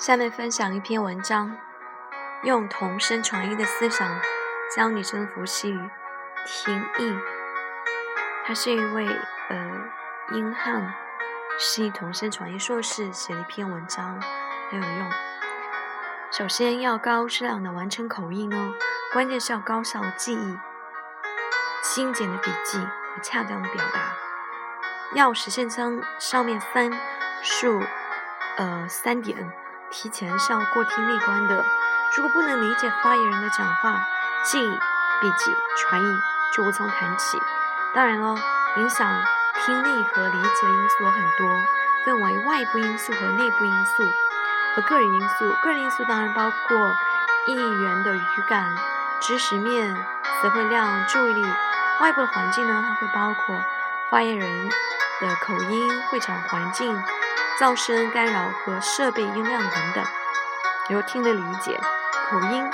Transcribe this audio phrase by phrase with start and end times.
[0.00, 1.54] 下面分享一篇文章，
[2.42, 4.08] 用同声传译的思想
[4.74, 5.90] 教你征服西语
[6.46, 7.14] 听译。
[8.46, 9.06] 他是一位
[9.50, 9.70] 呃
[10.32, 10.94] 英汉
[11.58, 14.18] 西同声传译硕士，写了一篇文章
[14.70, 15.10] 很有用。
[16.30, 18.72] 首先要高质量的完成口译呢，
[19.12, 20.58] 关键是要高效的记忆、
[21.82, 24.16] 精简的笔记和恰当的表达。
[25.12, 26.90] 要实现将上面三
[27.42, 27.82] 数
[28.56, 29.52] 呃三点。
[29.90, 31.64] 提前是要过听力关的。
[32.16, 34.00] 如果不能理解发言人的讲话，
[34.44, 34.70] 记忆、
[35.20, 36.06] 笔记、传译
[36.54, 37.38] 就无从谈起。
[37.94, 38.34] 当然了，
[38.76, 39.22] 影响
[39.64, 41.60] 听力和理解的因素有很多，
[42.04, 44.02] 分为外部因素和内部因素
[44.74, 45.52] 和个人因素。
[45.62, 46.96] 个人因素当然包括
[47.46, 48.74] 议员的语感、
[49.20, 49.94] 知识面、
[50.40, 51.42] 词汇量、注意力。
[52.00, 53.62] 外部的环境呢，它会包括
[54.10, 54.68] 发言人
[55.20, 56.96] 的口音、会场环境。
[57.60, 60.02] 噪声干扰和设备音量等等，
[60.88, 61.78] 由听的理解、
[62.30, 62.64] 口音、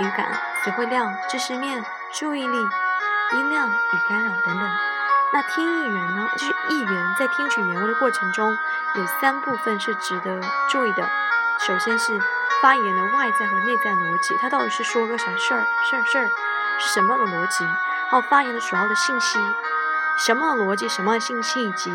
[0.00, 0.26] 语感、
[0.60, 4.68] 词汇量、知识面、注意力、音量与干扰等等。
[5.32, 6.28] 那听译员呢？
[6.32, 8.58] 就是译员在听取原文的过程中，
[8.96, 11.08] 有三部分是值得注意的。
[11.64, 12.18] 首先是
[12.60, 15.64] 发言的外在和内在逻辑，他到底是说个啥事儿？
[15.88, 16.26] 事儿事儿
[16.80, 17.64] 是什么的逻辑？
[18.10, 19.38] 还有发言的主要的信息，
[20.18, 20.88] 什么逻辑？
[20.88, 21.92] 什么信息以及？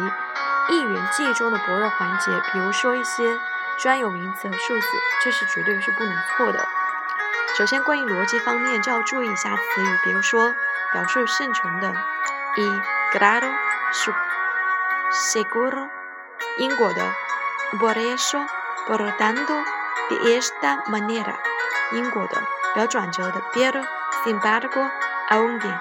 [0.69, 3.39] 一元记忆中的薄弱环节，比如说一些
[3.79, 4.87] 专有名词和数字，
[5.23, 6.67] 这是绝对是不能错的。
[7.57, 10.53] 首先，关于逻辑方面，就要注意一下词语，比如说
[10.93, 11.87] 表示生存的
[12.57, 12.81] ，e
[13.13, 13.49] grado
[13.93, 14.13] su
[15.11, 15.89] seguro，
[16.57, 17.01] 英国的
[17.79, 18.45] por eso
[18.87, 19.63] por tanto
[20.09, 21.35] de esta manera，
[21.93, 22.41] 英国的
[22.75, 23.83] 表转折的 pero
[24.23, 24.89] sin embargo
[25.29, 25.73] aunque，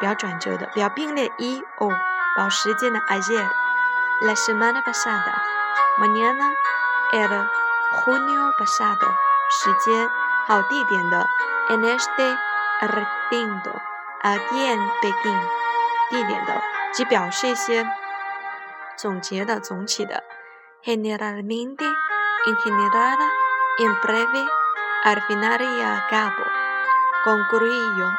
[0.00, 1.90] 表转折的表并列 e o，
[2.36, 3.48] 表时间的 ayer。
[4.21, 5.41] La semana pasada,
[5.97, 6.53] mañana
[7.11, 7.49] era
[8.05, 9.13] junio pasado。
[9.49, 10.09] 时间
[10.47, 11.27] 还有地点的，
[11.69, 12.37] en este
[12.81, 13.73] recinto,
[14.21, 15.39] aquí en Pekín。
[16.09, 16.61] 地点的
[16.93, 17.85] 即表示一些
[18.97, 20.23] 总结的、总体的。
[20.83, 21.85] Generalmente,
[22.45, 23.17] en general,
[23.79, 24.45] en breve,
[25.03, 26.43] al final y al cabo,
[27.23, 28.11] concluyo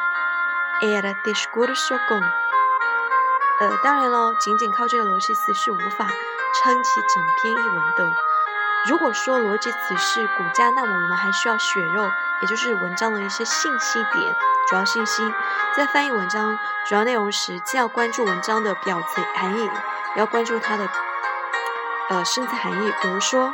[0.81, 2.21] el discurso con
[3.60, 8.10] 呃，当然了，仅仅靠这个逻辑词是无法撑起整篇译文的。
[8.88, 12.10] 如果说逻辑词是骨架，那么我们还需要血肉，
[12.40, 14.34] 也就是文章的一些信息点、
[14.66, 15.22] 主要信息。
[15.76, 19.70] 在翻译文章主要内容时，既要关注文章的表层含义，也
[20.16, 20.88] 要关注它的
[22.08, 22.90] 呃深层含义。
[23.02, 23.52] 比如说，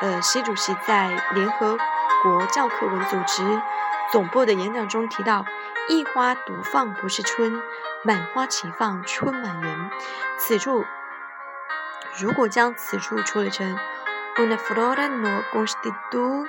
[0.00, 1.78] 呃，习主席在联合
[2.24, 3.62] 国教科文组织
[4.10, 5.44] 总部的演讲中提到。
[5.90, 7.62] 一花独放不是春，
[8.04, 9.90] 满花齐放春满园。
[10.38, 10.84] 此处
[12.18, 13.78] 如果将此处处理成
[14.36, 16.46] una flor no constituye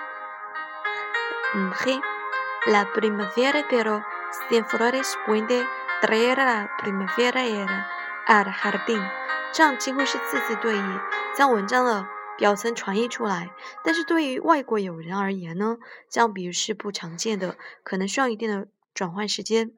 [2.68, 4.04] la primavera, pero
[4.50, 5.66] sin flores puede
[6.02, 7.44] traer la primavera
[8.28, 9.10] al jardín，
[9.52, 11.00] 这样几乎是字字对应，
[11.36, 13.50] 将文章的表层传译出来。
[13.84, 15.78] 但是对于外国友人而言呢，
[16.10, 18.68] 这样比喻是不常见的，可能需要一定的。
[18.92, 19.72] 转换时间，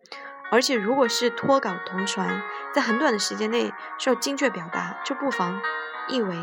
[0.52, 5.62] 而且如果是脱稿同传，在很短的时间内需要精确表达，就不妨
[6.10, 6.36] 译为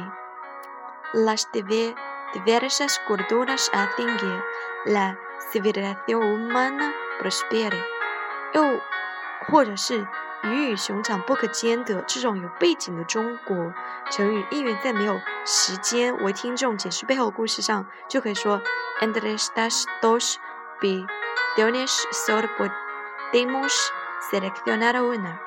[1.14, 4.42] Las diversas culturas hacen que
[4.86, 5.16] la
[5.52, 7.78] civilización humana prospere。
[8.54, 8.80] 又
[9.46, 10.06] 或者是
[10.42, 13.74] 鱼与熊掌不可兼得，这种有背景的中国
[14.10, 18.62] 成语，译员在没有时间为听众解释背后故事上，就可以说
[19.00, 20.36] Entre estas dos
[20.80, 21.06] be。
[21.56, 22.48] Dionis solo
[23.30, 23.92] podemos
[24.30, 25.38] seleccionar una，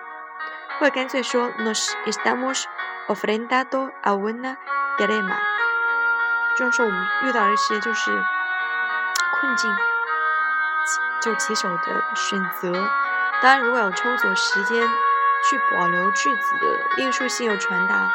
[0.80, 2.66] 或者干脆说 nos estamos
[3.08, 4.58] ofrendando a una
[4.98, 5.36] dilema，
[6.58, 8.12] 就是说我们遇到一些就是
[9.40, 9.76] 困境，
[11.22, 12.72] 就棘手的选择。
[13.42, 14.88] 当然，如果有充足时间
[15.50, 18.08] 去保留句子的艺术性和传达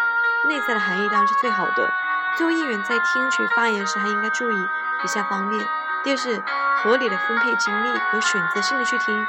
[0.49, 1.93] 内在的含义，当然是最好的。
[2.37, 4.69] 作为议员在听取发言时，还应该注意
[5.03, 5.67] 以下方面：
[6.05, 6.41] 第二是。
[6.85, 9.27] 合理的分配精力，有选择性的去听，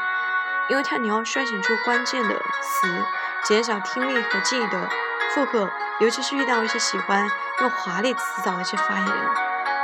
[0.69, 3.05] 因为它你要筛选出关键的词，
[3.43, 4.89] 减少听力和记忆的
[5.33, 5.69] 负荷，
[5.99, 7.27] 尤其是遇到一些喜欢
[7.61, 9.15] 用华丽词藻的一些发言人。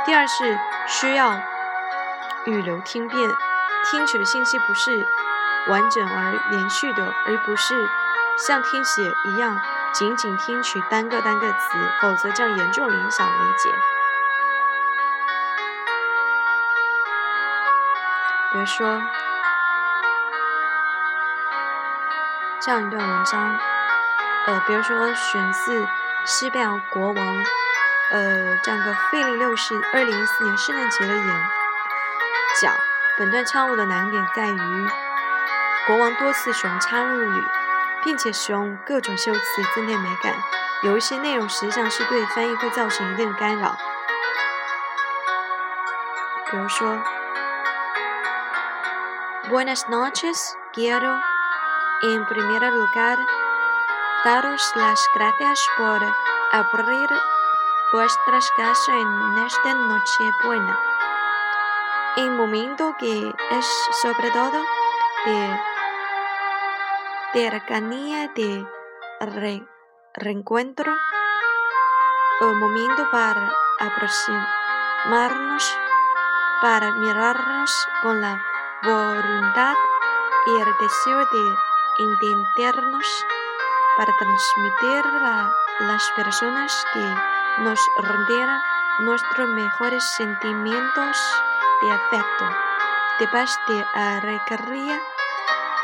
[0.04, 1.40] 第二是需要
[2.44, 3.30] 语流听辨，
[3.90, 5.06] 听取的信息不是
[5.68, 7.88] 完整而连续的，而不是
[8.36, 9.58] 像听写一样
[9.94, 11.58] 仅仅听取单个单个词，
[12.02, 13.70] 否则将严重影响理解。
[18.52, 19.00] 比如说，
[22.64, 23.60] 这样一段文章，
[24.46, 25.86] 呃，比如说选自
[26.24, 27.44] 西班牙国王
[28.10, 31.26] 呃，这样个费利六世二零一四年圣诞节的演
[32.62, 32.72] 讲。
[33.18, 34.88] 本段唱入的难点在于，
[35.86, 37.44] 国王多次使用插入语，
[38.02, 40.34] 并且使用各种修辞增添美感。
[40.84, 43.76] 有一些内容实际上是对翻译会造成一定的干扰，
[46.50, 47.02] 比如说
[49.50, 51.20] ，Buenas noches, quiero
[52.02, 53.18] en primer lugar
[54.24, 56.00] daros las gracias por
[56.52, 57.08] abrir
[57.92, 60.78] vuestras casas en esta noche buena.
[62.16, 63.66] En momento que es
[64.02, 64.62] sobre todo
[65.26, 65.60] de
[67.32, 68.66] cercanía de
[69.20, 69.66] re
[70.14, 70.92] reencuentro
[72.40, 75.78] o momento para aproximarnos,
[76.60, 78.42] para mirarnos con la
[78.82, 79.74] voluntad
[80.46, 83.06] y el deseo de entendernos,
[83.96, 85.50] para transmitir a
[85.80, 88.60] las personas que nos rodean
[89.00, 91.16] nuestros mejores sentimientos
[91.82, 92.44] de afecto,
[93.20, 95.00] de paz, de alegría.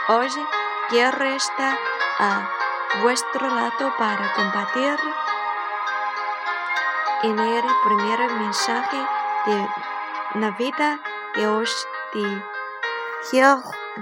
[0.08, 0.28] Hoy
[0.88, 1.78] quiero estar
[2.18, 2.48] a
[3.02, 4.98] vuestro lado para compartir
[7.22, 9.06] en el primer mensaje
[9.46, 9.68] de
[10.34, 10.98] Navidad
[11.34, 11.86] que os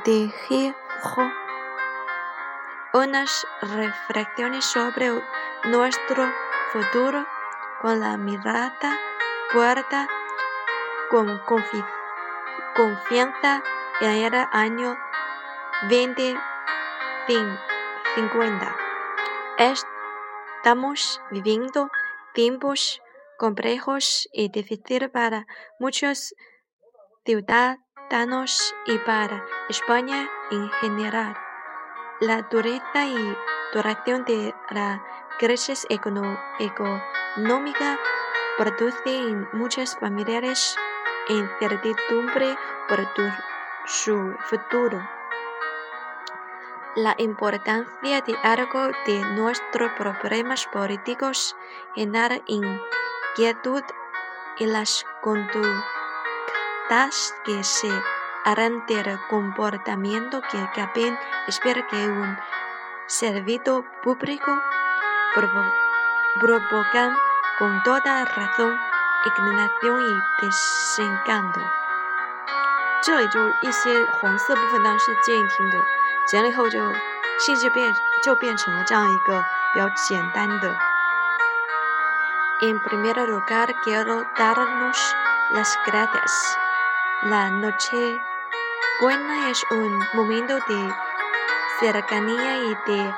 [0.05, 0.75] dije
[2.93, 5.13] unas reflexiones sobre
[5.65, 6.33] nuestro
[6.73, 7.27] futuro
[7.81, 8.99] con la mirada
[9.53, 10.09] puerta
[11.11, 11.41] con
[12.75, 13.63] confianza
[14.01, 14.97] en el año
[15.83, 18.77] 2050.
[19.59, 21.91] Estamos viviendo
[22.35, 23.01] tiempos
[23.39, 25.47] complejos y difíciles para
[25.79, 26.35] muchos
[27.25, 31.48] ciudadanos y para España en general.
[32.21, 33.37] La dureza y
[33.73, 35.01] duración de la
[35.39, 37.97] crisis económica
[38.57, 40.77] produce en muchas familias
[41.29, 42.57] incertidumbre
[42.89, 43.07] por
[43.87, 45.09] su futuro.
[46.97, 51.55] La importancia de algo de nuestros problemas políticos
[51.95, 53.85] genera inquietud
[54.59, 55.73] y las conductas
[57.45, 57.93] que se
[58.48, 61.18] harán del comportamiento que caben
[61.48, 62.38] espera que un
[63.08, 64.52] servicio público
[65.34, 67.16] provocan
[67.60, 68.78] con toda razón
[69.26, 71.62] inclinación y desencanto。
[73.02, 75.78] 这里就一些黄色部分，当然是建议听的。
[76.28, 76.80] 剪了以后就
[77.40, 77.94] 信息变
[78.24, 79.44] 就变成了这样一个
[79.74, 80.74] 比较简单的。
[82.62, 84.98] En primer lugar quiero darnos
[85.52, 86.58] las gracias.
[87.24, 88.22] La noche
[89.01, 90.95] buena es un momento de
[91.79, 93.15] cercanía y de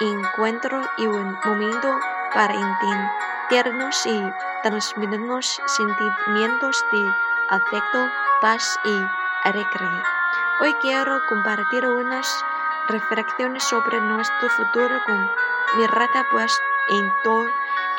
[0.00, 1.98] reencuentro y un momento
[2.32, 4.22] para entendernos y
[4.62, 7.12] transmitirnos sentimientos de
[7.48, 8.08] afecto,
[8.40, 9.04] paz y
[9.42, 10.04] alegría.
[10.60, 12.44] Hoy quiero compartir unas
[12.88, 15.28] reflexiones sobre nuestro futuro con
[15.76, 16.56] mirada pues
[16.90, 17.48] en todo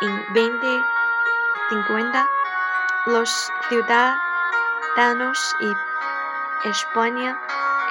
[0.02, 2.26] en 2050
[3.08, 5.87] los ciudadanos y
[6.63, 7.38] España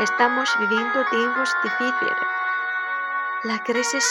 [0.00, 2.18] estamos viviendo tiempos difíciles.
[3.44, 4.04] La crisis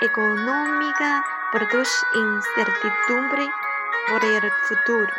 [0.00, 3.48] económica produce incertidumbre
[4.08, 5.14] por el futuro.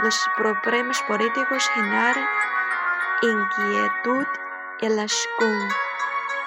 [0.00, 2.28] Los problemas políticos generan
[3.22, 4.26] inquietud
[4.80, 5.28] en las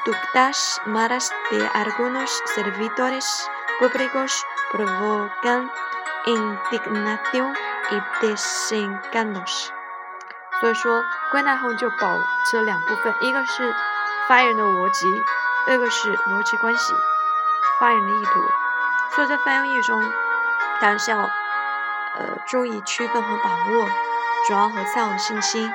[0.06, 5.70] conductas malas de algunos servidores públicos provocan
[6.26, 7.54] indignación
[7.92, 9.74] y desencantos。
[10.60, 12.18] 所以说，归纳后就保
[12.50, 13.76] 持两部分，一个是
[14.28, 15.06] 发言人的逻辑，
[15.68, 16.94] 二个是逻辑关系，
[17.80, 18.42] 发言人的意图。
[19.16, 20.02] 所以在翻译中，
[20.82, 23.88] 当然是要呃注意区分和把握
[24.48, 25.72] 主要和次要的信息。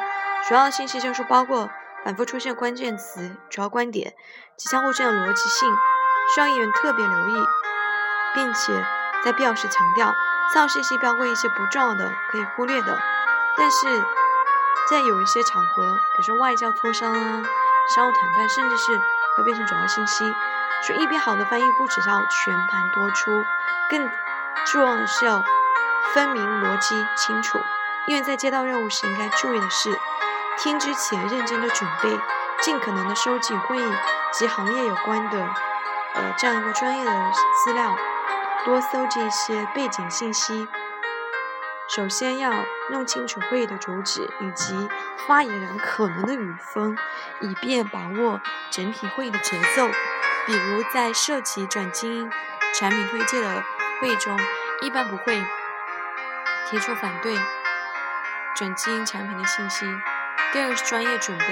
[0.48, 1.70] 主要的信息就是包括
[2.04, 4.14] 反复出现关键词、主要观点
[4.56, 5.72] 及相互之间的逻辑性，
[6.34, 7.44] 需要议员特别留意，
[8.34, 8.84] 并且
[9.24, 10.12] 在必要时强调。
[10.52, 12.98] 次要信息包括一些不重要的、可以忽略的，
[13.56, 14.04] 但是
[14.90, 17.42] 在有一些场合，比如说外交磋商啊、
[17.94, 18.92] 商务谈判，甚至是
[19.36, 20.24] 会变成主要信息。
[20.86, 23.44] 所以，一篇好的翻译不只要全盘多出，
[23.88, 24.10] 更
[24.66, 25.42] 重要的是要
[26.12, 27.58] 分明逻辑清楚。
[28.06, 29.96] 因为在接到任务时，应该注意的是。
[30.58, 32.20] 听之前认真的准备，
[32.60, 33.92] 尽可能的收集会议
[34.32, 35.38] 及行业有关的，
[36.14, 37.10] 呃，这样一个专业的
[37.64, 37.96] 资料，
[38.64, 40.68] 多搜集一些背景信息。
[41.94, 42.50] 首先要
[42.90, 44.74] 弄清楚会议的主旨以及
[45.26, 46.96] 发言人可能的语风，
[47.42, 49.86] 以便把握整体会议的节奏。
[50.46, 52.30] 比如在涉及转基因
[52.74, 53.62] 产品推介的
[54.00, 54.38] 会议中，
[54.80, 55.44] 一般不会
[56.70, 57.36] 提出反对
[58.56, 59.84] 转基因产品的信息。
[60.50, 61.44] 第二是专业准备，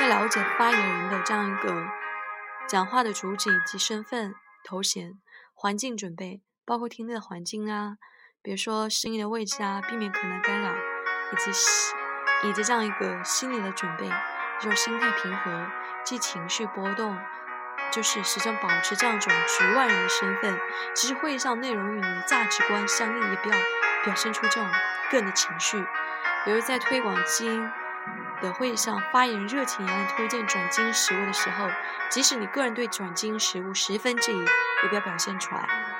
[0.00, 1.86] 要了解发言人的这样一个
[2.66, 5.18] 讲话的主旨以及身份、头衔、
[5.52, 7.98] 环境准备，包括听力的环境啊，
[8.46, 11.50] 比如说声音的位置啊，避免可能干扰，以及
[12.48, 14.08] 以及这样一个心理的准备，
[14.60, 15.66] 就是心态平和，
[16.04, 17.18] 既情绪波动。
[17.90, 20.58] 就是始终保持这样一种局外人的身份，
[20.94, 23.56] 其实会议上内容与你的价值观相应，也不要
[24.04, 24.68] 表现出这种
[25.10, 25.84] 个人的情绪。
[26.44, 27.70] 比如在推广基因
[28.40, 31.68] 的会议上，发言人热情洋溢推荐转基因食物的时候，
[32.10, 35.95] 即使你个人对转基因食物十分质疑，也不要表现出来。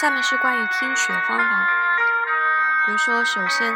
[0.00, 1.66] 下面是关于听取的方法，
[2.86, 3.74] 比如说，首先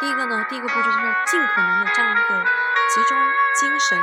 [0.00, 3.18] 第一个呢，第一个步骤就是尽可能的这样一个集中
[3.58, 3.98] 精神，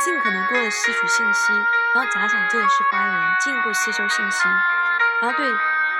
[0.00, 1.52] 尽可能多的吸取信息，
[1.94, 4.48] 然后假想自己是发言人，进一步吸收信息，
[5.20, 5.46] 然后对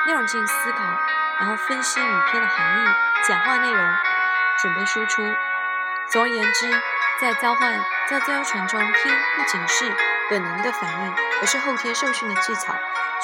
[0.06, 0.78] 内容进行思考，
[1.40, 2.88] 然后分析语片的含义，
[3.28, 3.94] 讲话内容
[4.62, 5.22] 准备输出。
[6.06, 6.70] 总而言之，
[7.20, 7.78] 在交换
[8.08, 9.94] 在交传中，听不仅是
[10.30, 12.72] 本能的反应，而是后天受训的技巧。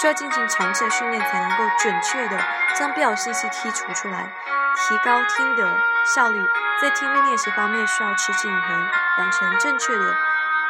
[0.01, 2.39] 需要进行长期的训练，才能够准确的
[2.77, 4.31] 将必要信息剔除出来，
[4.77, 5.77] 提高听的
[6.15, 6.39] 效率。
[6.81, 10.15] 在听力练习方面，需要持之以恒，养成正确的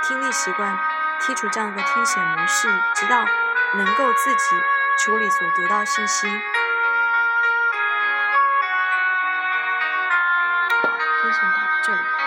[0.03, 0.79] 听力习惯，
[1.21, 3.27] 剔除这样一个听写模式，直到
[3.75, 4.57] 能够自己
[5.05, 6.27] 处理所得到信息。
[11.23, 12.18] 分享到这里。